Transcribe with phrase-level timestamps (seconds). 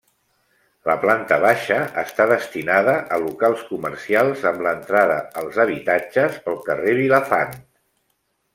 [0.89, 7.55] La planta baixa està destinada a locals comercials amb l'entrada als habitatges pel carrer Vilafant.